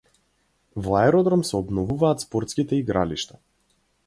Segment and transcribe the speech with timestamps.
[0.87, 3.41] Во Аеродром се обновуваат спортските игралишта